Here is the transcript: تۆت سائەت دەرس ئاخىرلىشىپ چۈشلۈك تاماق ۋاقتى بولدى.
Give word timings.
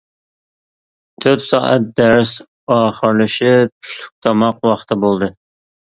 تۆت 1.25 1.45
سائەت 1.49 1.85
دەرس 2.01 2.33
ئاخىرلىشىپ 2.77 3.77
چۈشلۈك 3.87 4.13
تاماق 4.29 4.71
ۋاقتى 4.73 5.03
بولدى. 5.07 5.35